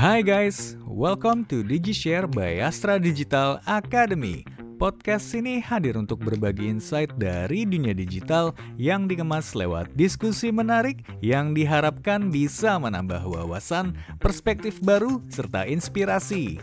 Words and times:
Hai 0.00 0.24
guys, 0.24 0.80
welcome 0.88 1.44
to 1.52 1.60
DigiShare 1.60 2.24
by 2.24 2.56
Astra 2.64 2.96
Digital 2.96 3.60
Academy. 3.68 4.48
Podcast 4.80 5.28
ini 5.36 5.60
hadir 5.60 5.92
untuk 6.00 6.24
berbagi 6.24 6.72
insight 6.72 7.12
dari 7.20 7.68
dunia 7.68 7.92
digital 7.92 8.56
yang 8.80 9.04
dikemas 9.04 9.52
lewat 9.52 9.92
diskusi 9.92 10.48
menarik 10.48 11.04
yang 11.20 11.52
diharapkan 11.52 12.32
bisa 12.32 12.80
menambah 12.80 13.28
wawasan, 13.28 13.92
perspektif 14.24 14.80
baru, 14.80 15.20
serta 15.28 15.68
inspirasi. 15.68 16.56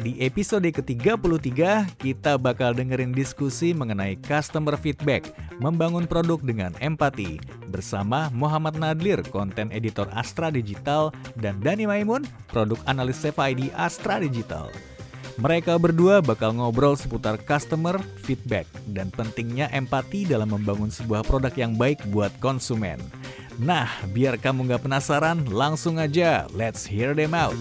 Di 0.00 0.16
episode 0.24 0.64
ke-33, 0.72 1.52
kita 2.00 2.40
bakal 2.40 2.72
dengerin 2.72 3.12
diskusi 3.12 3.76
mengenai 3.76 4.16
customer 4.24 4.72
feedback, 4.80 5.36
membangun 5.60 6.08
produk 6.08 6.40
dengan 6.40 6.72
empati, 6.80 7.36
bersama 7.68 8.32
Muhammad 8.32 8.80
Nadlir, 8.80 9.20
konten 9.28 9.68
editor 9.68 10.08
Astra 10.16 10.48
Digital, 10.48 11.12
dan 11.36 11.60
Dani 11.60 11.84
Maimun, 11.84 12.24
produk 12.48 12.80
analis 12.88 13.20
ID 13.20 13.68
Astra 13.76 14.16
Digital. 14.16 14.72
Mereka 15.36 15.76
berdua 15.76 16.24
bakal 16.24 16.56
ngobrol 16.56 16.96
seputar 16.96 17.36
customer 17.40 18.00
feedback 18.24 18.68
dan 18.92 19.12
pentingnya 19.12 19.68
empati 19.72 20.24
dalam 20.24 20.52
membangun 20.56 20.92
sebuah 20.92 21.24
produk 21.24 21.52
yang 21.52 21.76
baik 21.76 22.00
buat 22.12 22.32
konsumen. 22.40 23.00
Nah, 23.60 23.88
biar 24.16 24.40
kamu 24.40 24.72
nggak 24.72 24.88
penasaran, 24.88 25.44
langsung 25.52 26.00
aja, 26.00 26.48
let's 26.56 26.88
hear 26.88 27.12
them 27.12 27.36
out. 27.36 27.56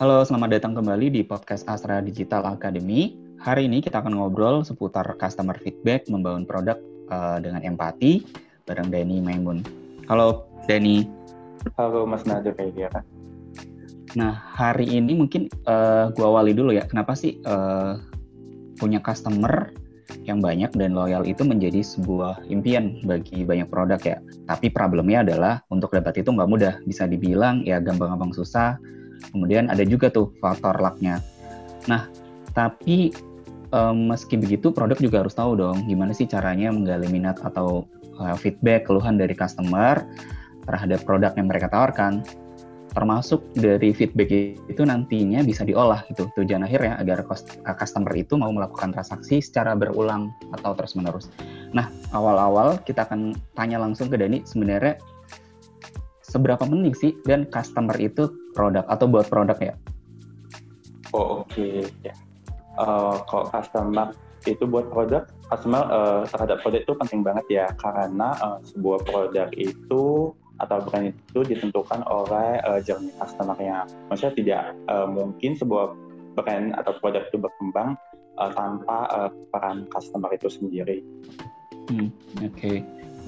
Halo, 0.00 0.24
selamat 0.24 0.56
datang 0.56 0.72
kembali 0.72 1.12
di 1.12 1.20
podcast 1.20 1.68
Astra 1.68 2.00
Digital 2.00 2.48
Academy. 2.48 3.20
Hari 3.36 3.68
ini 3.68 3.84
kita 3.84 4.00
akan 4.00 4.16
ngobrol 4.16 4.64
seputar 4.64 5.04
customer 5.20 5.52
feedback 5.60 6.08
membangun 6.08 6.48
produk 6.48 6.80
uh, 7.12 7.36
dengan 7.36 7.60
empati 7.60 8.24
bareng 8.64 8.88
Dani 8.88 9.20
Maimun. 9.20 9.60
Halo, 10.08 10.48
Dani. 10.64 11.04
Halo, 11.76 12.08
Mas 12.08 12.24
kayak 12.24 12.72
gitu. 12.72 13.00
Nah, 14.16 14.40
hari 14.40 14.88
ini 14.88 15.12
mungkin 15.12 15.52
uh, 15.68 16.08
gua 16.16 16.32
awali 16.32 16.56
dulu 16.56 16.72
ya. 16.72 16.88
Kenapa 16.88 17.12
sih 17.12 17.36
uh, 17.44 18.00
punya 18.80 19.04
customer 19.04 19.68
yang 20.24 20.40
banyak 20.40 20.72
dan 20.80 20.96
loyal 20.96 21.28
itu 21.28 21.44
menjadi 21.44 21.84
sebuah 21.84 22.48
impian 22.48 23.04
bagi 23.04 23.44
banyak 23.44 23.68
produk 23.68 24.00
ya. 24.00 24.16
Tapi 24.48 24.72
problemnya 24.72 25.28
adalah 25.28 25.60
untuk 25.68 25.92
dapat 25.92 26.24
itu 26.24 26.32
nggak 26.32 26.48
mudah. 26.48 26.74
Bisa 26.88 27.04
dibilang 27.04 27.68
ya 27.68 27.84
gampang-gampang 27.84 28.32
susah 28.32 28.80
Kemudian 29.28 29.68
ada 29.68 29.84
juga 29.84 30.08
tuh 30.08 30.32
faktor 30.40 30.80
lucknya. 30.80 31.20
Nah, 31.86 32.08
tapi 32.56 33.12
um, 33.74 34.10
meski 34.10 34.36
begitu 34.36 34.70
produk 34.74 34.98
juga 34.98 35.22
harus 35.26 35.34
tahu 35.34 35.58
dong 35.58 35.86
gimana 35.86 36.14
sih 36.14 36.26
caranya 36.26 36.70
menggali 36.74 37.06
minat 37.10 37.38
atau 37.42 37.86
uh, 38.18 38.36
feedback 38.38 38.86
keluhan 38.86 39.18
dari 39.18 39.34
customer 39.34 40.02
terhadap 40.66 41.02
produk 41.06 41.32
yang 41.34 41.48
mereka 41.48 41.70
tawarkan 41.70 42.22
termasuk 42.90 43.38
dari 43.54 43.94
feedback 43.94 44.58
itu 44.66 44.82
nantinya 44.82 45.46
bisa 45.46 45.62
diolah 45.62 46.02
gitu 46.10 46.26
tujuan 46.34 46.66
akhir 46.66 46.80
ya 46.82 46.94
agar 46.98 47.22
customer 47.78 48.10
itu 48.18 48.34
mau 48.34 48.50
melakukan 48.50 48.90
transaksi 48.90 49.38
secara 49.38 49.78
berulang 49.78 50.34
atau 50.58 50.74
terus 50.74 50.98
menerus. 50.98 51.30
Nah 51.70 51.86
awal-awal 52.10 52.82
kita 52.82 53.06
akan 53.06 53.38
tanya 53.54 53.78
langsung 53.78 54.10
ke 54.10 54.18
Dani 54.18 54.42
sebenarnya 54.42 54.98
seberapa 56.18 56.66
penting 56.66 56.90
sih 56.98 57.14
dan 57.30 57.46
customer 57.46 57.94
itu 58.02 58.26
produk 58.54 58.84
atau 58.86 59.06
buat 59.06 59.26
produk 59.26 59.58
ya? 59.58 59.74
Oh 61.10 61.42
oke 61.42 61.50
okay. 61.50 61.86
ya. 62.06 62.14
Uh, 62.78 63.18
kalau 63.26 63.50
customer 63.50 64.14
itu 64.48 64.64
buat 64.64 64.88
produk, 64.88 65.28
customer 65.52 65.82
uh, 65.90 66.22
terhadap 66.24 66.64
produk 66.64 66.80
itu 66.80 66.92
penting 66.96 67.20
banget 67.20 67.46
ya 67.50 67.66
karena 67.76 68.32
uh, 68.40 68.58
sebuah 68.64 69.04
produk 69.04 69.48
itu 69.52 70.32
atau 70.60 70.78
brand 70.84 71.08
itu 71.08 71.40
ditentukan 71.40 72.04
oleh 72.08 72.60
uh, 72.64 72.80
journey 72.84 73.12
customernya. 73.16 73.88
Maksudnya 74.08 74.34
tidak 74.36 74.62
uh, 74.88 75.08
mungkin 75.08 75.56
sebuah 75.56 75.92
brand 76.36 76.76
atau 76.76 76.92
produk 77.00 77.24
itu 77.28 77.36
berkembang 77.40 77.96
uh, 78.40 78.50
tanpa 78.52 78.98
uh, 79.12 79.30
peran 79.52 79.88
customer 79.92 80.30
itu 80.32 80.48
sendiri. 80.48 81.04
Hmm, 81.90 82.12
Oke. 82.40 82.54
Okay 82.54 82.78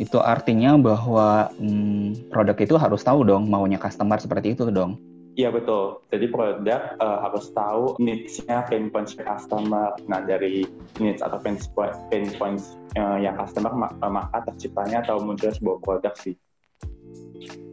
itu 0.01 0.17
artinya 0.17 0.81
bahwa 0.81 1.53
hmm, 1.61 2.33
produk 2.33 2.57
itu 2.57 2.75
harus 2.81 3.05
tahu 3.05 3.29
dong 3.29 3.49
maunya 3.53 3.77
customer 3.77 4.17
seperti 4.17 4.57
itu 4.57 4.73
dong. 4.73 4.97
Iya 5.33 5.49
betul. 5.49 6.05
Jadi 6.13 6.29
produk 6.29 6.93
uh, 7.01 7.25
harus 7.25 7.49
tahu 7.57 7.97
needs-nya, 7.97 8.69
pain 8.69 8.93
points 8.93 9.17
customer. 9.17 9.97
Nah 10.05 10.21
dari 10.29 10.69
needs 11.01 11.25
atau 11.25 11.41
pain, 11.41 11.57
point, 11.73 11.97
pain 12.13 12.29
points 12.37 12.77
uh, 13.01 13.17
yang 13.17 13.41
customer 13.41 13.73
uh, 13.73 14.13
maka 14.13 14.45
terciptanya 14.53 15.01
atau 15.01 15.25
muncul 15.25 15.49
sebuah 15.49 15.79
produk 15.81 16.13
sih. 16.21 16.37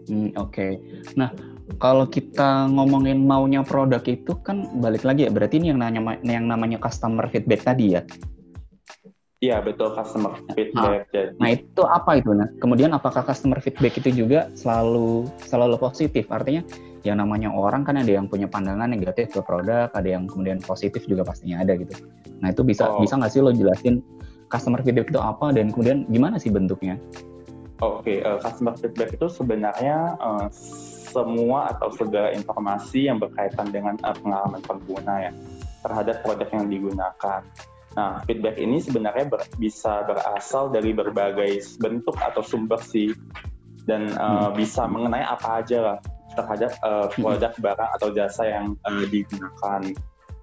Hmm, 0.07 0.31
Oke. 0.39 0.55
Okay. 0.55 0.71
Nah 1.19 1.35
kalau 1.77 2.07
kita 2.07 2.71
ngomongin 2.71 3.27
maunya 3.27 3.61
produk 3.67 4.01
itu 4.07 4.39
kan 4.39 4.63
balik 4.79 5.03
lagi 5.03 5.27
ya. 5.27 5.31
Berarti 5.31 5.59
ini 5.59 5.75
yang 5.75 5.83
namanya 5.83 6.23
yang 6.23 6.47
namanya 6.47 6.79
customer 6.79 7.27
feedback 7.27 7.67
tadi 7.67 7.99
ya. 7.99 8.01
Iya 9.39 9.63
betul 9.63 9.95
customer 9.95 10.35
feedback. 10.51 11.07
Nah, 11.07 11.11
jadi. 11.11 11.31
nah 11.39 11.49
itu 11.51 11.81
apa 11.83 12.11
itu? 12.19 12.31
Nah 12.35 12.47
kemudian 12.59 12.91
apakah 12.91 13.23
customer 13.23 13.59
feedback 13.63 13.99
itu 13.99 14.23
juga 14.23 14.47
selalu 14.55 15.27
selalu 15.47 15.75
positif? 15.79 16.27
Artinya 16.27 16.63
yang 17.07 17.23
namanya 17.23 17.47
orang 17.51 17.87
kan 17.87 17.95
ada 17.95 18.11
yang 18.11 18.27
punya 18.27 18.49
pandangan 18.49 18.91
negatif 18.91 19.31
ke 19.31 19.39
produk, 19.39 19.87
ada 19.95 20.09
yang 20.09 20.27
kemudian 20.27 20.59
positif 20.59 21.07
juga 21.07 21.23
pastinya 21.23 21.63
ada 21.63 21.79
gitu. 21.79 21.95
Nah 22.43 22.51
itu 22.51 22.61
bisa 22.67 22.91
oh. 22.91 22.99
bisa 22.99 23.15
nggak 23.15 23.31
sih 23.31 23.39
lo 23.39 23.55
jelasin 23.55 24.03
customer 24.51 24.81
feedback 24.83 25.13
itu 25.13 25.21
apa 25.21 25.55
dan 25.55 25.71
kemudian 25.71 26.03
gimana 26.11 26.35
sih 26.41 26.51
bentuknya? 26.51 26.99
Oke, 27.79 28.19
okay, 28.19 28.27
uh, 28.27 28.35
eh, 28.35 28.37
customer 28.43 28.75
feedback 28.75 29.15
itu 29.15 29.27
sebenarnya 29.31 30.19
uh, 30.19 30.51
semua 31.09 31.71
atau 31.71 31.87
segala 31.95 32.35
informasi 32.35 33.07
yang 33.07 33.23
berkaitan 33.23 33.71
dengan 33.71 33.95
uh, 34.03 34.11
pengalaman 34.19 34.59
pengguna 34.67 35.31
ya 35.31 35.31
terhadap 35.87 36.19
produk 36.27 36.49
yang 36.51 36.67
digunakan. 36.67 37.41
Nah, 37.95 38.19
feedback 38.27 38.59
ini 38.59 38.83
sebenarnya 38.83 39.31
ber, 39.31 39.47
bisa 39.55 40.03
berasal 40.03 40.67
dari 40.75 40.91
berbagai 40.91 41.79
bentuk 41.79 42.19
atau 42.19 42.43
sumber 42.43 42.83
sih, 42.83 43.15
dan 43.87 44.11
uh, 44.19 44.51
hmm. 44.51 44.59
bisa 44.59 44.83
mengenai 44.83 45.23
apa 45.23 45.63
aja 45.63 45.77
lah 45.79 45.97
terhadap 46.33 46.71
uh, 46.85 47.07
produk, 47.13 47.53
barang 47.57 47.89
atau 47.99 48.09
jasa 48.13 48.43
yang 48.45 48.77
uh, 48.85 49.05
digunakan. 49.09 49.81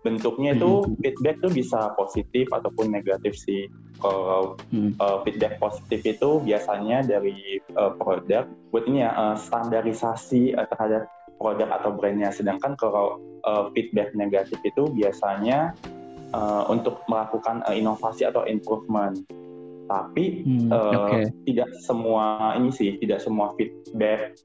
Bentuknya 0.07 0.55
itu 0.55 0.87
hmm. 0.87 1.03
feedback 1.03 1.37
tuh 1.43 1.51
bisa 1.51 1.91
positif 1.99 2.47
ataupun 2.55 2.95
negatif 2.95 3.35
sih. 3.35 3.67
Kalau 3.99 4.55
hmm. 4.71 4.95
uh, 5.03 5.19
feedback 5.27 5.59
positif 5.59 6.07
itu 6.07 6.39
biasanya 6.47 7.03
dari 7.03 7.59
uh, 7.75 7.91
produk, 7.99 8.47
buat 8.71 8.87
ini 8.87 9.03
ya 9.03 9.11
uh, 9.11 9.35
standarisasi 9.35 10.55
uh, 10.55 10.67
terhadap 10.71 11.11
produk 11.43 11.69
atau 11.83 11.91
brandnya. 11.91 12.31
Sedangkan 12.31 12.79
kalau 12.79 13.19
uh, 13.43 13.67
feedback 13.75 14.15
negatif 14.15 14.63
itu 14.63 14.87
biasanya 14.95 15.75
uh, 16.31 16.71
untuk 16.71 17.03
melakukan 17.11 17.67
uh, 17.67 17.75
inovasi 17.75 18.31
atau 18.31 18.47
improvement. 18.47 19.19
Tapi 19.87 20.43
hmm, 20.43 20.71
uh, 20.71 21.07
okay. 21.07 21.31
tidak 21.47 21.71
semua 21.83 22.55
ini 22.59 22.71
sih, 22.75 22.95
tidak 22.99 23.23
semua 23.23 23.55
feedback 23.55 24.39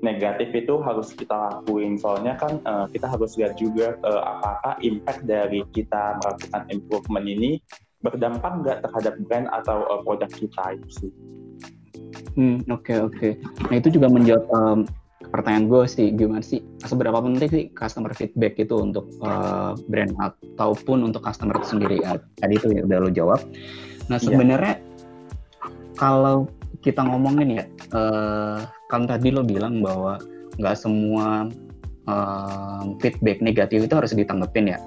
negatif 0.00 0.52
itu 0.52 0.80
harus 0.80 1.12
kita 1.12 1.32
lakuin. 1.32 1.96
Soalnya 2.00 2.36
kan 2.36 2.60
uh, 2.64 2.86
kita 2.88 3.06
harus 3.08 3.36
lihat 3.36 3.56
juga 3.60 3.96
uh, 4.04 4.22
apakah 4.36 4.74
impact 4.80 5.24
dari 5.28 5.64
kita 5.72 6.20
melakukan 6.20 6.62
improvement 6.72 7.26
ini 7.28 7.50
berdampak 8.00 8.52
nggak 8.64 8.78
terhadap 8.88 9.14
brand 9.28 9.46
atau 9.52 9.84
uh, 9.88 10.00
produk 10.04 10.30
kita 10.32 10.76
itu 10.76 10.88
sih. 11.04 11.12
Hmm, 12.34 12.64
oke 12.72 12.88
okay, 12.88 12.98
oke. 13.00 13.16
Okay. 13.16 13.32
Nah 13.68 13.76
itu 13.76 13.88
juga 13.92 14.08
menjawab 14.08 14.44
um, 14.50 14.80
pertanyaan 15.30 15.70
gue 15.70 15.82
sih 15.86 16.06
gimana 16.16 16.42
sih 16.42 16.64
seberapa 16.82 17.20
penting 17.22 17.48
sih 17.48 17.64
customer 17.76 18.10
feedback 18.16 18.58
itu 18.58 18.74
untuk 18.80 19.06
uh, 19.22 19.78
brand 19.86 20.10
ataupun 20.18 21.06
untuk 21.06 21.22
customer 21.22 21.54
itu 21.60 21.76
sendiri 21.76 22.02
ya, 22.02 22.18
tadi 22.40 22.58
itu 22.58 22.66
ya 22.72 22.82
udah 22.88 22.98
lo 22.98 23.10
jawab 23.12 23.40
nah 24.10 24.18
iya. 24.18 24.26
sebenarnya 24.26 24.74
yeah. 24.80 25.70
kalau 25.94 26.50
kita 26.80 27.04
ngomongin 27.04 27.60
ya 27.60 27.64
uh, 27.92 28.64
kan 28.88 29.04
tadi 29.04 29.32
lo 29.32 29.44
bilang 29.44 29.84
bahwa 29.84 30.16
nggak 30.56 30.76
semua 30.76 31.48
uh, 32.08 32.82
feedback 32.98 33.44
negatif 33.44 33.84
itu 33.84 33.94
harus 33.94 34.12
ditanggepin 34.16 34.76
ya 34.76 34.78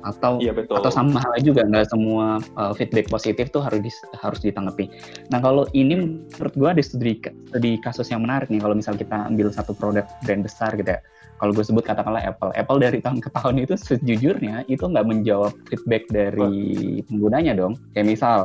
atau 0.00 0.40
iya, 0.40 0.56
betul. 0.56 0.80
atau 0.80 0.88
sama 0.88 1.20
hal 1.20 1.36
juga 1.44 1.60
nggak 1.68 1.92
semua 1.92 2.40
uh, 2.56 2.72
feedback 2.72 3.12
positif 3.12 3.52
tuh 3.52 3.60
harus 3.60 3.84
di, 3.84 3.92
harus 4.16 4.40
ditanggapi. 4.40 4.88
Nah 5.28 5.44
kalau 5.44 5.68
ini 5.76 6.24
menurut 6.24 6.54
gue 6.56 6.68
ada 6.72 6.80
studi, 6.80 7.20
studi 7.20 7.76
kasus 7.84 8.08
yang 8.08 8.24
menarik 8.24 8.48
nih 8.48 8.64
kalau 8.64 8.72
misal 8.72 8.96
kita 8.96 9.28
ambil 9.28 9.52
satu 9.52 9.76
produk 9.76 10.08
brand 10.24 10.40
besar 10.40 10.72
gitu 10.76 10.96
ya. 10.96 11.00
Kalau 11.40 11.56
gue 11.56 11.64
sebut 11.64 11.84
katakanlah 11.84 12.20
Apple, 12.20 12.52
Apple 12.52 12.80
dari 12.84 13.00
tahun 13.00 13.24
ke 13.24 13.32
tahun 13.32 13.64
itu 13.64 13.74
sejujurnya 13.76 14.68
itu 14.68 14.84
nggak 14.84 15.04
menjawab 15.08 15.52
feedback 15.72 16.04
dari 16.12 17.00
penggunanya 17.08 17.56
dong. 17.56 17.80
Kayak 17.96 18.06
misal 18.12 18.38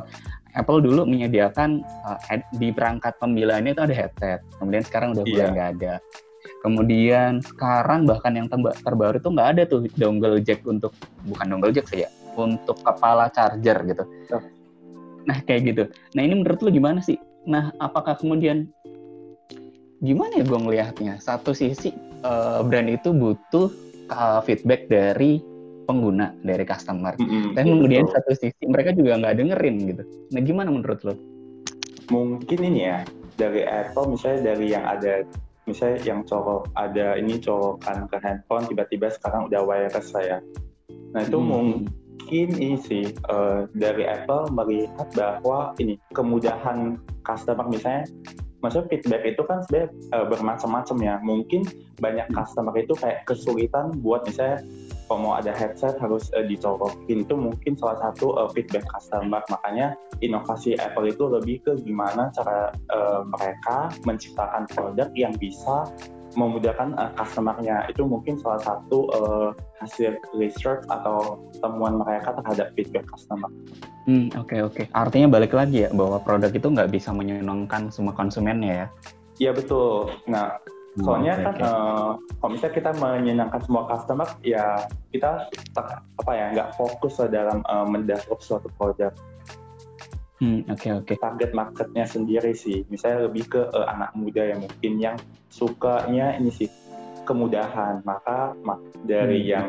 Apple 0.55 0.79
dulu 0.79 1.03
menyediakan 1.03 1.83
uh, 2.07 2.19
di 2.55 2.71
perangkat 2.71 3.19
pembelaannya 3.19 3.75
itu 3.75 3.83
ada 3.83 3.95
headset, 3.95 4.39
kemudian 4.55 4.83
sekarang 4.87 5.11
udah 5.11 5.23
mulai 5.27 5.43
iya. 5.43 5.51
nggak 5.51 5.69
ada. 5.79 5.93
Kemudian 6.63 7.31
sekarang 7.43 8.09
bahkan 8.09 8.33
yang 8.33 8.47
terbaru 8.81 9.19
itu 9.19 9.29
nggak 9.29 9.49
ada 9.57 9.61
tuh 9.67 9.85
dongle 9.99 10.39
jack 10.41 10.63
untuk 10.65 10.95
bukan 11.27 11.45
dongle 11.51 11.75
jack 11.75 11.91
sih 11.91 12.07
ya, 12.07 12.09
untuk 12.39 12.79
kepala 12.81 13.29
charger 13.29 13.77
gitu. 13.85 14.03
Nah 15.25 15.37
kayak 15.45 15.61
gitu. 15.73 15.83
Nah 16.13 16.21
ini 16.21 16.33
menurut 16.41 16.61
lu 16.61 16.69
gimana 16.73 17.01
sih? 17.01 17.17
Nah 17.45 17.73
apakah 17.81 18.17
kemudian 18.17 18.69
gimana 20.01 20.41
ya 20.41 20.43
gue 20.45 20.59
ngelihatnya? 20.59 21.17
Satu 21.17 21.51
sisi 21.53 21.93
uh, 22.21 22.61
brand 22.61 22.89
itu 22.89 23.09
butuh 23.09 23.69
uh, 24.13 24.39
feedback 24.45 24.85
dari 24.89 25.41
pengguna, 25.85 26.33
dari 26.41 26.65
customer. 26.65 27.13
Mm-hmm, 27.15 27.53
Dan 27.53 27.63
kemudian 27.69 28.05
satu 28.09 28.33
sisi 28.33 28.63
mereka 28.65 28.91
juga 28.91 29.21
nggak 29.21 29.35
dengerin 29.37 29.75
gitu. 29.93 30.03
Nah 30.33 30.41
gimana 30.41 30.69
menurut 30.73 30.99
lo? 31.05 31.15
Mungkin 32.11 32.59
ini 32.61 32.79
ya 32.85 33.05
dari 33.39 33.63
Apple 33.63 34.13
misalnya 34.13 34.53
dari 34.53 34.65
yang 34.73 34.85
ada 34.85 35.25
misalnya 35.65 35.99
yang 36.05 36.21
colok 36.25 36.69
ada 36.77 37.17
ini 37.17 37.41
colokan 37.41 38.05
ke 38.09 38.17
handphone 38.21 38.65
tiba-tiba 38.69 39.09
sekarang 39.13 39.49
udah 39.49 39.61
wireless 39.65 40.13
saya. 40.13 40.41
Nah 41.13 41.25
itu 41.25 41.37
hmm. 41.37 41.47
mungkin 41.49 42.47
ini 42.57 42.77
sih 42.81 43.05
uh, 43.29 43.65
dari 43.73 44.05
Apple 44.05 44.53
melihat 44.53 45.09
bahwa 45.13 45.73
ini 45.81 45.97
kemudahan 46.13 47.01
customer 47.25 47.65
misalnya 47.65 48.05
maksudnya 48.65 48.89
feedback 48.89 49.21
itu 49.29 49.41
kan 49.45 49.61
sebenarnya 49.61 49.89
uh, 50.17 50.25
bermacam-macam 50.25 50.97
ya. 51.05 51.15
Mungkin 51.21 51.61
banyak 52.01 52.27
customer 52.33 52.73
itu 52.73 52.97
kayak 52.97 53.21
kesulitan 53.29 53.93
buat 54.01 54.25
misalnya 54.25 54.65
kalau 55.05 55.19
mau 55.21 55.33
ada 55.37 55.53
headset 55.53 55.93
harus 56.01 56.33
uh, 56.33 56.41
dicolokin 56.41 57.21
itu 57.21 57.35
mungkin 57.37 57.77
salah 57.77 58.09
satu 58.09 58.33
uh, 58.33 58.49
feedback 58.49 58.89
customer. 58.89 59.45
Makanya 59.53 59.93
inovasi 60.25 60.73
Apple 60.81 61.13
itu 61.13 61.29
lebih 61.29 61.61
ke 61.61 61.77
gimana 61.85 62.33
cara 62.33 62.73
uh, 62.89 63.21
mereka 63.37 63.93
menciptakan 64.09 64.65
produk 64.73 65.13
yang 65.13 65.37
bisa 65.37 65.85
memudahkan 66.35 66.93
uh, 66.99 67.11
customernya 67.15 67.87
itu 67.87 68.03
mungkin 68.03 68.35
salah 68.39 68.61
satu 68.61 69.09
uh, 69.15 69.49
hasil 69.79 70.19
research 70.35 70.83
atau 70.91 71.39
temuan 71.63 71.97
mereka 71.99 72.35
terhadap 72.35 72.71
feedback 72.75 73.07
customer. 73.09 73.49
Hmm 74.05 74.29
oke 74.37 74.51
okay, 74.51 74.59
oke. 74.61 74.75
Okay. 74.75 74.85
Artinya 74.93 75.27
balik 75.31 75.55
lagi 75.55 75.87
ya 75.87 75.89
bahwa 75.95 76.21
produk 76.21 76.51
itu 76.51 76.67
nggak 76.67 76.91
bisa 76.91 77.09
menyenangkan 77.15 77.89
semua 77.89 78.13
konsumennya 78.13 78.85
ya? 78.85 78.87
Iya 79.39 79.51
betul. 79.55 80.11
Nah 80.29 80.59
hmm, 80.61 81.03
soalnya 81.03 81.33
okay, 81.33 81.43
kan 81.43 81.55
okay. 81.55 81.65
Uh, 81.65 82.11
kalau 82.39 82.51
misalnya 82.53 82.75
kita 82.75 82.91
menyenangkan 82.99 83.61
semua 83.63 83.83
customer 83.89 84.27
ya 84.45 84.65
kita 85.09 85.31
apa 86.19 86.31
ya 86.35 86.45
nggak 86.53 86.69
fokus 86.77 87.17
dalam 87.31 87.63
uh, 87.65 87.87
mendevelop 87.87 88.39
suatu 88.43 88.69
produk. 88.77 89.15
Hmm, 90.43 90.67
oke 90.67 90.75
okay, 90.75 90.91
oke. 90.91 91.05
Okay. 91.07 91.15
Target 91.15 91.51
marketnya 91.55 92.03
sendiri 92.03 92.51
sih, 92.51 92.83
misalnya 92.91 93.31
lebih 93.31 93.47
ke 93.47 93.61
uh, 93.71 93.87
anak 93.87 94.11
muda 94.19 94.43
yang 94.43 94.59
mungkin 94.67 94.93
yang 94.99 95.17
sukanya 95.47 96.35
ini 96.35 96.51
sih 96.51 96.67
kemudahan, 97.23 98.03
maka 98.03 98.51
mak 98.67 98.83
dari 99.07 99.47
hmm, 99.47 99.49
yang 99.49 99.65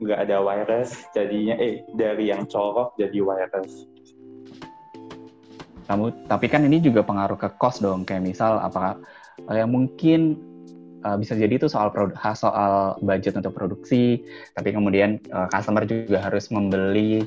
nggak 0.00 0.18
okay. 0.18 0.24
ada 0.24 0.36
wireless 0.40 1.04
jadinya 1.12 1.60
eh 1.60 1.84
dari 1.92 2.32
yang 2.32 2.48
colok 2.48 2.96
jadi 2.96 3.18
wireless. 3.20 3.84
Kamu 5.84 6.32
tapi 6.32 6.48
kan 6.48 6.64
ini 6.64 6.80
juga 6.80 7.04
pengaruh 7.04 7.36
ke 7.36 7.52
cost 7.60 7.84
dong, 7.84 8.08
kayak 8.08 8.24
misal 8.24 8.56
apakah 8.64 8.96
yang 9.52 9.68
mungkin 9.68 10.40
uh, 11.04 11.16
bisa 11.20 11.36
jadi 11.36 11.54
itu 11.54 11.68
soal 11.68 11.92
produk 11.92 12.16
soal 12.34 12.96
budget 13.04 13.36
untuk 13.36 13.52
produksi 13.54 14.24
tapi 14.56 14.72
kemudian 14.72 15.20
uh, 15.30 15.46
customer 15.52 15.84
juga 15.84 16.24
harus 16.24 16.48
membeli 16.48 17.22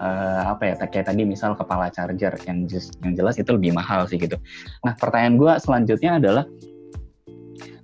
uh, 0.00 0.50
apa 0.50 0.72
ya 0.72 0.74
kayak 0.88 1.06
tadi 1.12 1.22
misal 1.28 1.52
kepala 1.54 1.92
charger 1.92 2.34
yang 2.48 2.64
just, 2.66 2.96
yang 3.04 3.14
jelas 3.14 3.36
itu 3.36 3.52
lebih 3.52 3.76
mahal 3.76 4.08
sih 4.08 4.16
gitu. 4.16 4.40
Nah 4.82 4.96
pertanyaan 4.96 5.36
gue 5.36 5.52
selanjutnya 5.60 6.18
adalah 6.18 6.44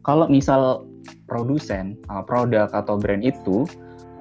kalau 0.05 0.27
misal 0.27 0.89
produsen 1.29 2.01
uh, 2.09 2.25
produk 2.25 2.73
atau 2.73 2.97
brand 2.97 3.25
itu 3.25 3.69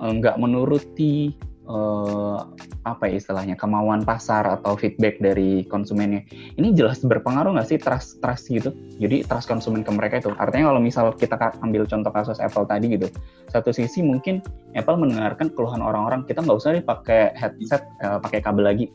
nggak 0.04 0.36
uh, 0.36 0.42
menuruti 0.42 1.31
uh, 1.68 2.44
apa 2.83 3.07
ya 3.07 3.15
istilahnya 3.19 3.56
kemauan 3.56 4.04
pasar 4.04 4.44
atau 4.44 4.75
feedback 4.75 5.19
dari 5.24 5.63
konsumennya. 5.68 6.27
Ini 6.60 6.75
jelas 6.75 7.00
berpengaruh 7.04 7.56
nggak 7.56 7.68
sih 7.68 7.80
trust 7.80 8.19
trust 8.19 8.51
gitu? 8.51 8.75
Jadi 9.00 9.24
trust 9.24 9.48
konsumen 9.48 9.81
ke 9.83 9.92
mereka 9.92 10.19
itu. 10.19 10.31
Artinya 10.36 10.71
kalau 10.74 10.81
misal 10.83 11.15
kita 11.15 11.36
ambil 11.63 11.88
contoh 11.88 12.12
kasus 12.12 12.39
Apple 12.44 12.68
tadi 12.68 12.95
gitu 12.95 13.07
satu 13.54 13.69
sisi 13.69 14.01
mungkin 14.01 14.42
Apple 14.74 14.98
mendengarkan 14.98 15.54
keluhan 15.54 15.80
orang-orang 15.80 16.25
kita 16.25 16.42
nggak 16.42 16.57
usah 16.57 16.74
deh 16.74 16.83
pakai 16.83 17.38
headset 17.38 17.86
uh, 18.01 18.18
pakai 18.18 18.42
kabel 18.42 18.66
lagi. 18.66 18.86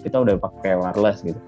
Kita 0.00 0.22
udah 0.22 0.38
pakai 0.38 0.78
wireless 0.78 1.22
gitu. 1.22 1.38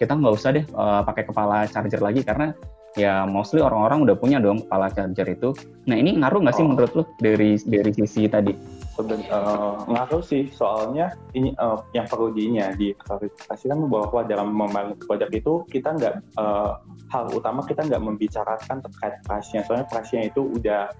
Kita 0.00 0.16
nggak 0.16 0.34
usah 0.34 0.50
deh 0.56 0.64
uh, 0.74 1.04
pakai 1.04 1.28
kepala 1.28 1.68
charger 1.70 2.02
lagi 2.02 2.24
karena 2.24 2.56
ya 2.94 3.26
mostly 3.26 3.58
orang-orang 3.58 4.06
udah 4.06 4.16
punya 4.16 4.38
dong 4.38 4.64
kepala 4.64 4.90
charger 4.90 5.36
itu. 5.36 5.54
Nah 5.86 5.94
ini 5.98 6.16
ngaruh 6.18 6.42
nggak 6.42 6.56
sih 6.56 6.64
oh. 6.64 6.68
menurut 6.72 6.92
lo 6.96 7.02
dari 7.20 7.60
dari 7.62 7.92
sisi 7.92 8.26
tadi 8.26 8.83
Seben, 8.94 9.26
uh, 9.26 9.82
ngaruh 9.90 10.22
sih. 10.22 10.46
Soalnya 10.54 11.10
ini 11.34 11.50
uh, 11.58 11.82
yang 11.90 12.06
perlu 12.06 12.30
dinya 12.30 12.70
diklarifikasikan 12.78 13.90
bahwa 13.90 14.22
dalam 14.22 14.54
membangun 14.54 14.94
produk 15.02 15.26
itu 15.34 15.66
kita 15.66 15.98
nggak 15.98 16.14
uh, 16.38 16.78
hal 17.10 17.26
utama 17.34 17.66
kita 17.66 17.82
nggak 17.82 18.02
membicarakan 18.02 18.78
terkait 18.86 19.18
price-nya. 19.26 19.66
Soalnya 19.66 19.86
price-nya 19.90 20.30
itu 20.30 20.46
udah 20.46 20.94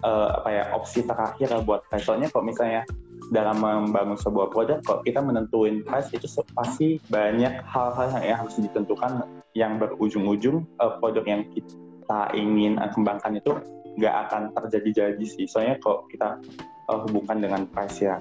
uh, 0.00 0.28
apa 0.40 0.48
ya 0.48 0.64
opsi 0.72 1.04
terakhir 1.04 1.52
buat 1.68 1.84
price. 1.92 2.08
Soalnya 2.08 2.32
kalau 2.32 2.48
misalnya 2.48 2.82
dalam 3.28 3.60
membangun 3.60 4.16
sebuah 4.16 4.48
produk 4.48 4.78
kalau 4.86 5.00
kita 5.04 5.20
menentuin 5.20 5.82
price 5.82 6.08
itu 6.14 6.24
pasti 6.54 6.96
banyak 7.10 7.64
hal-hal 7.68 8.16
yang 8.22 8.38
harus 8.44 8.56
ditentukan 8.56 9.24
yang 9.52 9.76
berujung-ujung 9.76 10.64
uh, 10.80 10.96
produk 11.00 11.24
yang 11.28 11.42
kita 11.52 12.20
ingin 12.32 12.80
kembangkan 12.96 13.36
itu 13.36 13.52
nggak 13.96 14.14
akan 14.28 14.42
terjadi-jadi 14.52 15.24
sih. 15.24 15.44
Soalnya 15.48 15.80
kalau 15.80 16.04
kita 16.08 16.40
uh, 16.88 17.00
hubungkan 17.06 17.38
dengan 17.42 17.66
price 17.70 18.00
ya. 18.02 18.16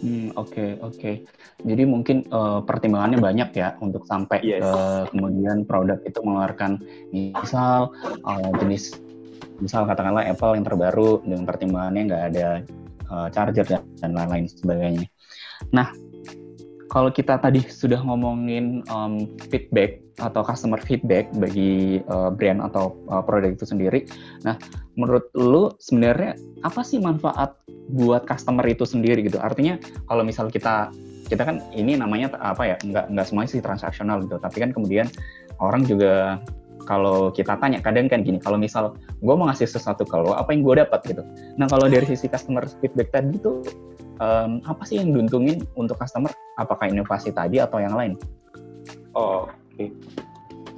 Hmm, 0.00 0.32
oke 0.32 0.54
okay, 0.54 0.70
oke. 0.80 0.96
Okay. 0.96 1.14
Jadi 1.60 1.82
mungkin 1.84 2.24
uh, 2.32 2.64
pertimbangannya 2.64 3.20
banyak 3.20 3.50
ya 3.52 3.76
untuk 3.84 4.08
sampai 4.08 4.40
yes. 4.40 4.64
uh, 4.64 5.04
kemudian 5.12 5.68
produk 5.68 6.00
itu 6.06 6.18
mengeluarkan 6.24 6.80
misal 7.12 7.92
uh, 8.24 8.50
jenis 8.62 8.96
misal 9.60 9.84
katakanlah 9.84 10.24
Apple 10.24 10.56
yang 10.56 10.64
terbaru 10.64 11.20
dengan 11.20 11.44
pertimbangannya 11.44 12.02
nggak 12.08 12.24
ada 12.32 12.48
uh, 13.12 13.28
charger 13.28 13.66
dan 14.00 14.10
lain-lain 14.16 14.48
sebagainya. 14.48 15.04
Nah, 15.76 15.92
kalau 16.90 17.14
kita 17.14 17.38
tadi 17.38 17.62
sudah 17.70 18.02
ngomongin 18.02 18.82
um, 18.90 19.38
feedback 19.46 20.02
atau 20.18 20.42
customer 20.42 20.82
feedback 20.82 21.30
bagi 21.38 22.02
uh, 22.10 22.34
brand 22.34 22.58
atau 22.66 22.98
uh, 23.06 23.22
produk 23.22 23.54
itu 23.54 23.62
sendiri. 23.62 24.10
Nah, 24.42 24.58
menurut 24.98 25.30
lu 25.38 25.70
sebenarnya 25.78 26.34
apa 26.66 26.82
sih 26.82 26.98
manfaat 26.98 27.54
buat 27.94 28.26
customer 28.26 28.66
itu 28.66 28.82
sendiri 28.82 29.22
gitu? 29.22 29.38
Artinya 29.38 29.78
kalau 30.10 30.26
misal 30.26 30.50
kita 30.50 30.90
kita 31.30 31.46
kan 31.46 31.62
ini 31.70 31.94
namanya 31.94 32.34
apa 32.42 32.74
ya? 32.74 32.76
Nggak 32.82 33.06
nggak 33.14 33.26
semuanya 33.30 33.50
sih 33.54 33.62
transaksional 33.62 34.26
gitu. 34.26 34.42
Tapi 34.42 34.56
kan 34.58 34.70
kemudian 34.74 35.06
orang 35.62 35.86
juga 35.86 36.42
kalau 36.90 37.30
kita 37.30 37.54
tanya 37.62 37.78
kadang 37.78 38.10
kan 38.10 38.26
gini, 38.26 38.42
kalau 38.42 38.58
misal 38.58 38.98
gue 39.22 39.34
mau 39.38 39.46
ngasih 39.46 39.70
sesuatu 39.70 40.02
ke 40.02 40.16
lo, 40.18 40.34
apa 40.34 40.50
yang 40.50 40.66
gue 40.66 40.74
dapat 40.82 41.00
gitu. 41.06 41.22
Nah 41.54 41.70
kalau 41.70 41.86
dari 41.86 42.02
sisi 42.02 42.26
customer 42.26 42.66
feedback 42.82 43.14
tadi 43.14 43.38
itu 43.38 43.62
um, 44.20 44.60
apa 44.62 44.82
sih 44.86 45.00
yang 45.00 45.16
diuntungin 45.16 45.64
untuk 45.74 45.98
customer? 45.98 46.30
Apakah 46.60 46.92
inovasi 46.92 47.32
tadi 47.32 47.58
atau 47.58 47.80
yang 47.80 47.96
lain? 47.96 48.14
Oh, 49.16 49.48
okay. 49.72 49.90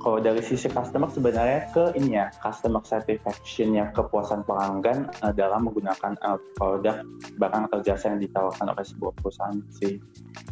Kalau 0.03 0.19
dari 0.19 0.43
sisi 0.43 0.67
customer 0.67 1.07
sebenarnya 1.15 1.71
ke 1.71 1.95
ini 1.95 2.19
ya, 2.19 2.27
customer 2.43 2.83
satisfaction-nya 2.83 3.95
kepuasan 3.95 4.43
pelanggan 4.43 5.07
dalam 5.39 5.71
menggunakan 5.71 6.19
uh, 6.27 6.43
produk 6.59 7.07
barang 7.39 7.71
atau 7.71 7.79
jasa 7.87 8.11
yang 8.11 8.19
ditawarkan 8.19 8.67
oleh 8.67 8.83
sebuah 8.83 9.15
perusahaan 9.23 9.63
sih. 9.79 10.03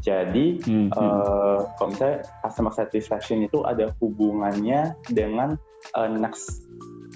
Jadi 0.07 0.63
hmm, 0.63 0.95
uh, 0.95 1.67
kalau 1.75 1.91
misalnya 1.91 2.23
customer 2.47 2.73
satisfaction 2.79 3.43
itu 3.43 3.67
ada 3.67 3.91
hubungannya 3.99 4.95
dengan 5.11 5.59
uh, 5.99 6.07
next 6.07 6.63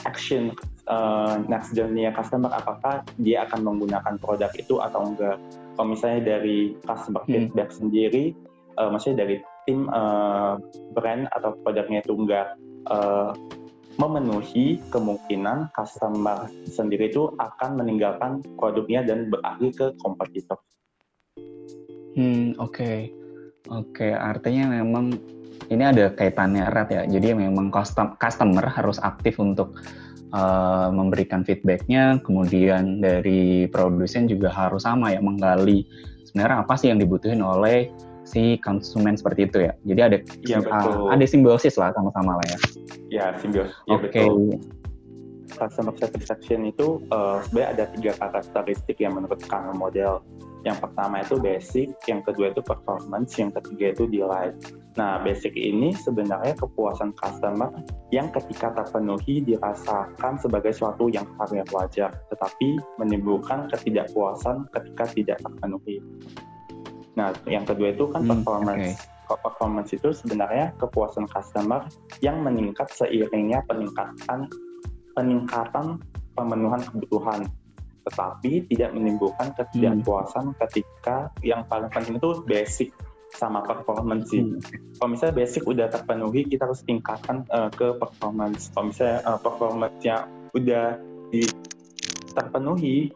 action 0.02 0.50
uh, 0.90 1.38
next 1.46 1.70
journey 1.72 2.10
customer 2.10 2.50
apakah 2.50 3.06
dia 3.22 3.46
akan 3.46 3.62
menggunakan 3.62 4.18
produk 4.18 4.50
itu 4.58 4.82
atau 4.82 5.06
enggak. 5.06 5.38
Kalau 5.74 5.88
misalnya 5.90 6.38
dari 6.38 6.78
customer 6.86 7.22
hmm. 7.26 7.30
feedback 7.30 7.70
sendiri, 7.74 8.24
uh, 8.78 8.88
maksudnya 8.94 9.26
dari 9.26 9.36
tim 9.66 9.90
uh, 9.90 10.60
brand 10.94 11.26
atau 11.34 11.56
produknya 11.64 12.04
itu 12.04 12.14
enggak 12.14 12.54
uh, 12.90 13.32
memenuhi 13.98 14.82
kemungkinan 14.90 15.70
customer 15.70 16.50
sendiri 16.66 17.10
itu 17.10 17.30
akan 17.38 17.78
meninggalkan 17.78 18.42
produknya 18.58 19.06
dan 19.06 19.30
beralih 19.30 19.70
ke 19.70 19.94
kompetitor. 20.02 20.58
Hmm, 22.14 22.54
oke. 22.58 22.74
Okay. 22.74 22.98
Oke, 23.72 24.04
okay. 24.04 24.12
artinya 24.12 24.76
memang 24.76 25.16
ini 25.72 25.80
ada 25.80 26.12
kaitannya 26.12 26.68
erat 26.68 26.88
ya. 26.92 27.02
Jadi 27.08 27.32
memang 27.32 27.72
custom, 27.72 28.12
customer 28.20 28.68
harus 28.68 29.00
aktif 29.00 29.40
untuk 29.40 29.80
uh, 30.34 30.90
memberikan 30.90 31.46
feedbacknya, 31.46 32.18
kemudian 32.26 32.98
dari 32.98 33.70
produsen 33.70 34.26
juga 34.26 34.50
harus 34.50 34.82
sama 34.82 35.14
ya 35.14 35.22
menggali 35.22 35.86
sebenarnya 36.26 36.66
apa 36.66 36.74
sih 36.74 36.90
yang 36.90 36.98
dibutuhin 36.98 37.40
oleh 37.40 37.88
si 38.26 38.58
konsumen 38.58 39.14
seperti 39.14 39.46
itu 39.46 39.58
ya. 39.70 39.72
Jadi 39.86 40.00
ada 40.02 40.16
ya, 40.42 40.58
betul. 40.58 41.12
ada 41.12 41.24
simbiosis 41.24 41.78
lah 41.78 41.94
sama-sama 41.94 42.40
lah 42.42 42.46
ya. 42.50 42.58
Ya 43.12 43.26
simbiosis. 43.38 43.76
Ya, 43.86 43.94
Oke. 43.94 44.10
Okay. 44.10 44.26
Customer 45.52 45.92
satisfaction 46.00 46.64
itu 46.64 47.04
uh, 47.12 47.44
sebenarnya 47.44 47.70
ada 47.76 47.84
tiga 47.92 48.12
karakteristik 48.16 48.96
yang 49.00 49.20
menurut 49.20 49.40
kami 49.44 49.76
model. 49.76 50.24
Yang 50.64 50.88
pertama 50.88 51.20
itu 51.20 51.36
basic, 51.36 51.92
yang 52.08 52.24
kedua 52.24 52.48
itu 52.48 52.64
performance, 52.64 53.36
yang 53.36 53.52
ketiga 53.52 53.92
itu 53.92 54.08
delight. 54.08 54.56
Nah, 54.96 55.20
basic 55.20 55.52
ini 55.60 55.92
sebenarnya 55.92 56.56
kepuasan 56.56 57.12
customer 57.20 57.68
yang 58.08 58.32
ketika 58.32 58.72
terpenuhi 58.72 59.44
dirasakan 59.44 60.40
sebagai 60.40 60.72
suatu 60.72 61.12
yang 61.12 61.28
hal 61.36 61.52
yang 61.52 61.68
wajar, 61.68 62.16
tetapi 62.32 62.80
menimbulkan 62.96 63.68
ketidakpuasan 63.76 64.64
ketika 64.72 65.04
tidak 65.12 65.38
terpenuhi. 65.44 66.00
Nah, 67.12 67.36
yang 67.44 67.68
kedua 67.68 67.92
itu 67.92 68.08
kan 68.08 68.24
hmm, 68.24 68.30
performance. 68.32 68.96
Okay. 68.96 69.36
Performance 69.40 69.90
itu 69.92 70.08
sebenarnya 70.12 70.72
kepuasan 70.80 71.28
customer 71.28 71.84
yang 72.20 72.44
meningkat 72.44 72.88
seiringnya 72.92 73.64
peningkatan 73.68 74.48
peningkatan 75.14 76.02
pemenuhan 76.34 76.82
kebutuhan 76.82 77.46
tetapi 78.04 78.68
tidak 78.68 78.92
menimbulkan 78.92 79.48
ketidakpuasan 79.56 80.52
hmm. 80.52 80.56
ketika 80.66 81.32
yang 81.40 81.64
paling 81.64 81.88
penting 81.88 82.20
itu 82.20 82.44
basic 82.44 82.92
sama 83.34 83.64
performance 83.66 84.30
sih. 84.30 84.44
Hmm. 84.44 84.60
Kalau 85.00 85.08
misalnya 85.10 85.34
basic 85.34 85.62
udah 85.66 85.86
terpenuhi, 85.90 86.46
kita 86.46 86.68
harus 86.68 86.84
tingkatkan 86.86 87.42
uh, 87.50 87.72
ke 87.72 87.96
performance. 87.98 88.70
Kalau 88.70 88.92
misalnya 88.92 89.18
uh, 89.26 89.40
performance-nya 89.40 90.16
udah 90.54 90.86
di, 91.34 91.42
terpenuhi, 92.36 93.10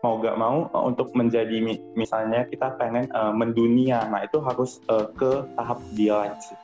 mau 0.00 0.22
gak 0.22 0.38
mau 0.40 0.70
uh, 0.72 0.84
untuk 0.88 1.12
menjadi 1.12 1.60
misalnya 1.98 2.48
kita 2.48 2.78
pengen 2.80 3.10
uh, 3.12 3.34
mendunia, 3.34 4.06
nah 4.08 4.24
itu 4.24 4.40
harus 4.40 4.80
uh, 4.88 5.10
ke 5.12 5.44
tahap 5.58 5.78
delight 5.92 6.38
sih. 6.40 6.58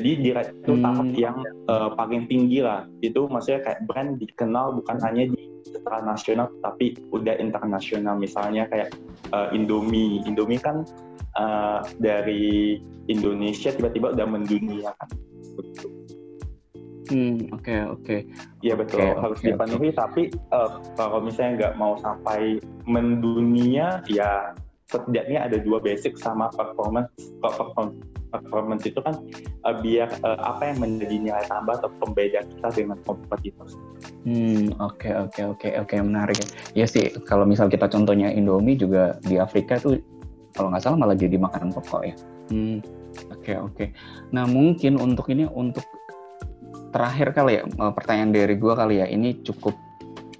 Jadi 0.00 0.10
delight 0.24 0.50
itu 0.56 0.72
hmm. 0.72 0.82
tahap 0.82 1.08
yang 1.12 1.36
uh, 1.68 1.92
paling 1.92 2.24
tinggi 2.24 2.64
lah. 2.64 2.88
Itu 3.04 3.28
maksudnya 3.28 3.60
kayak 3.68 3.84
brand 3.84 4.16
dikenal 4.16 4.80
bukan 4.80 4.96
hanya 5.04 5.28
di 5.28 5.50
secara 5.60 6.00
nasional 6.02 6.48
tapi 6.64 6.96
udah 7.12 7.36
internasional 7.36 8.16
misalnya 8.16 8.64
kayak 8.72 8.96
uh, 9.36 9.52
Indomie 9.52 10.24
Indomie 10.24 10.58
kan 10.58 10.88
uh, 11.36 11.84
dari 12.00 12.80
Indonesia 13.12 13.70
tiba-tiba 13.70 14.16
udah 14.16 14.26
mendunia 14.26 14.90
kan 14.96 15.08
Hmm, 17.10 17.50
oke 17.50 17.66
okay, 17.66 17.80
oke. 17.90 18.06
Okay. 18.06 18.20
Iya 18.62 18.78
betul, 18.78 19.02
okay, 19.02 19.18
harus 19.18 19.38
okay, 19.42 19.50
dipenuhi. 19.50 19.90
Okay. 19.90 19.98
Tapi 19.98 20.22
uh, 20.54 20.78
kalau 20.94 21.18
misalnya 21.18 21.52
nggak 21.58 21.74
mau 21.74 21.98
sampai 21.98 22.62
mendunia, 22.86 23.98
ya 24.06 24.54
setidaknya 24.90 25.46
ada 25.46 25.56
dua 25.62 25.78
basic 25.78 26.18
sama 26.18 26.50
performance. 26.50 27.14
Kalau 27.38 27.54
performance, 27.54 27.96
performance 28.34 28.82
itu 28.86 29.00
kan 29.00 29.14
uh, 29.62 29.76
biar 29.78 30.10
uh, 30.26 30.38
apa 30.42 30.74
yang 30.74 30.78
menjadi 30.82 31.16
nilai 31.30 31.44
tambah 31.46 31.78
atau 31.78 31.90
pembeda 32.02 32.42
kita 32.42 32.68
dengan 32.74 32.98
kompetitor. 33.06 33.70
Hmm, 34.26 34.74
oke 34.82 34.98
okay, 34.98 35.12
oke 35.14 35.30
okay, 35.30 35.44
oke 35.46 35.66
okay, 35.70 35.70
oke 35.78 35.94
menarik 36.02 36.36
ya. 36.36 36.46
Iya 36.82 36.86
sih, 36.90 37.06
kalau 37.24 37.46
misal 37.46 37.70
kita 37.70 37.86
contohnya 37.86 38.34
Indomie 38.34 38.74
juga 38.74 39.16
di 39.22 39.38
Afrika 39.38 39.78
tuh 39.78 40.02
kalau 40.52 40.74
nggak 40.74 40.82
salah 40.82 40.98
malah 40.98 41.16
jadi 41.16 41.38
makanan 41.38 41.70
pokok 41.70 42.02
ya. 42.02 42.14
Hmm, 42.50 42.82
oke 43.30 43.38
okay, 43.38 43.56
oke. 43.56 43.74
Okay. 43.78 43.88
Nah 44.34 44.44
mungkin 44.50 44.98
untuk 44.98 45.30
ini 45.30 45.46
untuk 45.46 45.86
terakhir 46.90 47.30
kali 47.30 47.62
ya 47.62 47.62
eh, 47.62 47.92
pertanyaan 47.94 48.34
dari 48.34 48.54
gua 48.58 48.74
kali 48.74 48.98
ya 48.98 49.06
ini 49.06 49.38
cukup 49.46 49.89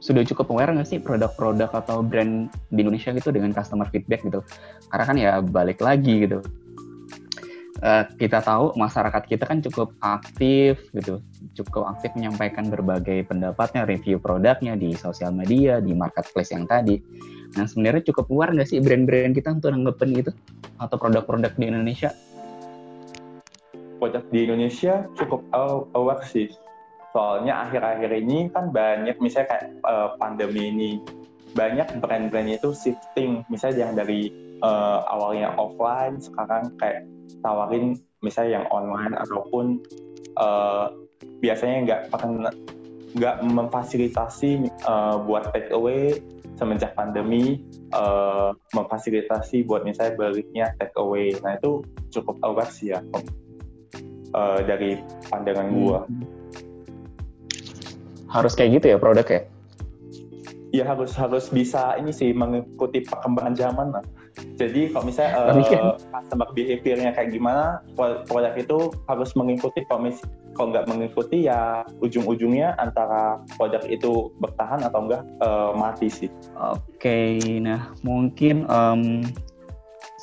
sudah 0.00 0.24
cukup 0.24 0.48
aware 0.56 0.72
nggak 0.72 0.88
sih 0.88 0.98
produk-produk 0.98 1.68
atau 1.68 2.00
brand 2.00 2.48
di 2.72 2.80
Indonesia 2.80 3.12
gitu 3.12 3.28
dengan 3.30 3.52
customer 3.52 3.86
feedback 3.92 4.24
gitu? 4.24 4.40
Karena 4.88 5.04
kan 5.04 5.16
ya 5.20 5.30
balik 5.44 5.84
lagi 5.84 6.24
gitu. 6.24 6.40
Uh, 7.80 8.04
kita 8.20 8.44
tahu 8.44 8.76
masyarakat 8.76 9.24
kita 9.24 9.48
kan 9.48 9.64
cukup 9.64 9.96
aktif 10.04 10.84
gitu, 10.92 11.24
cukup 11.56 11.88
aktif 11.96 12.12
menyampaikan 12.12 12.68
berbagai 12.68 13.24
pendapatnya, 13.24 13.88
review 13.88 14.20
produknya 14.20 14.76
di 14.76 14.92
sosial 14.92 15.32
media, 15.32 15.80
di 15.80 15.96
marketplace 15.96 16.52
yang 16.52 16.68
tadi. 16.68 17.00
Nah 17.56 17.64
sebenarnya 17.64 18.12
cukup 18.12 18.28
aware 18.28 18.52
nggak 18.52 18.68
sih 18.68 18.84
brand-brand 18.84 19.32
kita 19.32 19.56
untuk 19.56 19.72
nanggepin 19.72 20.12
itu 20.12 20.32
atau 20.76 20.96
produk-produk 21.00 21.56
di 21.56 21.64
Indonesia? 21.72 22.12
Produk 23.96 24.28
di 24.28 24.38
Indonesia 24.44 25.08
cukup 25.16 25.40
aware 25.96 26.24
sih 26.28 26.52
soalnya 27.10 27.66
akhir-akhir 27.66 28.10
ini 28.22 28.50
kan 28.54 28.70
banyak 28.70 29.18
misalnya 29.18 29.56
kayak 29.56 29.66
uh, 29.82 30.14
pandemi 30.18 30.70
ini 30.70 30.90
banyak 31.54 31.98
brand-brand 31.98 32.48
itu 32.50 32.70
shifting. 32.74 33.42
Misalnya 33.50 33.90
yang 33.90 33.92
dari 33.98 34.30
uh, 34.62 35.02
awalnya 35.10 35.54
offline 35.58 36.22
sekarang 36.22 36.70
kayak 36.78 37.06
tawarin 37.42 37.98
misalnya 38.22 38.62
yang 38.62 38.66
online 38.70 39.14
ataupun 39.18 39.82
uh, 40.38 40.92
biasanya 41.42 41.76
nggak 41.86 42.00
pernah 42.12 42.52
nggak 43.10 43.36
memfasilitasi 43.42 44.70
uh, 44.86 45.18
buat 45.26 45.50
take 45.50 45.74
away 45.74 46.22
semenjak 46.54 46.94
pandemi 46.94 47.58
uh, 47.90 48.54
memfasilitasi 48.76 49.66
buat 49.66 49.82
misalnya 49.82 50.14
baliknya 50.14 50.70
take 50.78 50.94
away 51.00 51.34
nah 51.42 51.58
itu 51.58 51.82
cukup 52.12 52.38
aware 52.46 52.70
sih 52.70 52.94
ya 52.94 53.00
uh, 54.36 54.60
dari 54.62 55.00
pandangan 55.26 55.68
gua. 55.74 56.06
Hmm 56.06 56.40
harus 58.30 58.52
kayak 58.54 58.80
gitu 58.80 58.86
ya 58.94 58.98
produknya? 58.98 59.42
Ya 60.70 60.86
harus 60.86 61.10
harus 61.18 61.50
bisa 61.50 61.98
ini 61.98 62.14
sih 62.14 62.30
mengikuti 62.30 63.02
perkembangan 63.02 63.54
zaman 63.58 63.90
lah. 63.90 64.06
Jadi 64.54 64.94
kalau 64.94 65.04
misalnya 65.10 65.50
uh, 65.50 65.58
kan? 65.66 65.98
customer 65.98 66.48
behavior-nya 66.54 67.10
kayak 67.10 67.34
gimana, 67.34 67.82
produk 67.98 68.54
itu 68.54 68.94
harus 69.10 69.34
mengikuti. 69.34 69.82
Kalau, 69.90 70.06
mis 70.06 70.22
kalau 70.54 70.70
nggak 70.70 70.86
mengikuti 70.86 71.50
ya 71.50 71.82
ujung-ujungnya 71.98 72.78
antara 72.78 73.42
produk 73.58 73.82
itu 73.90 74.30
bertahan 74.38 74.86
atau 74.86 75.10
enggak 75.10 75.22
uh, 75.42 75.74
mati 75.74 76.06
sih. 76.06 76.30
Oke, 76.54 76.78
okay, 77.02 77.58
nah 77.58 77.90
mungkin 78.06 78.70
um, 78.70 79.26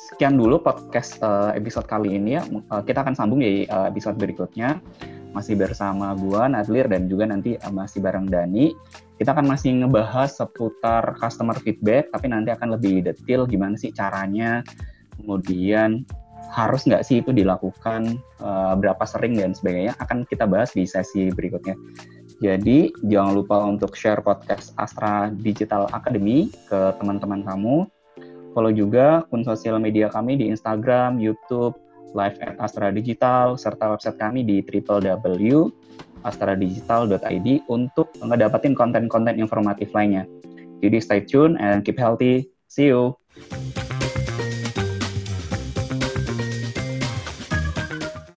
sekian 0.08 0.40
dulu 0.40 0.64
podcast 0.64 1.20
uh, 1.20 1.52
episode 1.52 1.84
kali 1.84 2.16
ini 2.16 2.40
ya. 2.40 2.42
Uh, 2.72 2.80
kita 2.80 3.04
akan 3.04 3.12
sambung 3.12 3.44
di 3.44 3.68
uh, 3.68 3.92
episode 3.92 4.16
berikutnya 4.16 4.80
masih 5.32 5.54
bersama 5.58 6.16
gua 6.16 6.48
Nadlir 6.48 6.88
dan 6.88 7.06
juga 7.06 7.28
nanti 7.28 7.56
eh, 7.56 7.72
masih 7.72 8.00
bareng 8.00 8.28
Dani. 8.28 8.72
Kita 9.18 9.34
akan 9.34 9.50
masih 9.50 9.74
ngebahas 9.82 10.30
seputar 10.30 11.18
customer 11.18 11.58
feedback, 11.58 12.14
tapi 12.14 12.30
nanti 12.30 12.54
akan 12.54 12.78
lebih 12.78 13.02
detail 13.02 13.50
gimana 13.50 13.74
sih 13.74 13.90
caranya, 13.90 14.62
kemudian 15.18 16.06
harus 16.54 16.86
nggak 16.86 17.02
sih 17.04 17.20
itu 17.20 17.34
dilakukan, 17.34 18.16
uh, 18.40 18.72
berapa 18.78 19.04
sering 19.04 19.36
dan 19.36 19.52
sebagainya 19.52 19.92
akan 20.00 20.24
kita 20.24 20.48
bahas 20.48 20.72
di 20.72 20.86
sesi 20.88 21.28
berikutnya. 21.34 21.76
Jadi 22.38 22.94
jangan 23.10 23.34
lupa 23.34 23.58
untuk 23.66 23.98
share 23.98 24.22
podcast 24.22 24.70
Astra 24.78 25.34
Digital 25.34 25.90
Academy 25.90 26.46
ke 26.70 26.94
teman-teman 27.02 27.42
kamu. 27.42 27.90
Follow 28.54 28.70
juga 28.70 29.26
akun 29.26 29.42
sosial 29.42 29.82
media 29.82 30.06
kami 30.08 30.38
di 30.38 30.46
Instagram, 30.46 31.18
YouTube, 31.18 31.74
live 32.12 32.36
at 32.44 32.60
Astra 32.60 32.92
Digital, 32.92 33.56
serta 33.56 33.88
website 33.92 34.18
kami 34.20 34.44
di 34.44 34.60
www.astradigital.id 34.64 37.48
untuk 37.68 38.08
ngedapetin 38.20 38.74
konten-konten 38.76 39.38
informatif 39.40 39.94
lainnya. 39.96 40.26
Jadi 40.78 41.02
stay 41.02 41.26
tune 41.26 41.58
and 41.58 41.82
keep 41.82 41.98
healthy. 41.98 42.46
See 42.68 42.86
you! 42.92 43.16